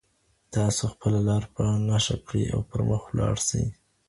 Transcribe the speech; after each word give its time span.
تاسو 0.55 0.83
خپله 0.93 1.19
لاره 1.27 1.47
په 1.55 1.61
نښه 1.87 2.17
کړئ 2.27 2.43
او 2.55 2.59
پرمخ 2.69 3.01
ولاړ 3.07 3.35
سئ. 3.49 3.63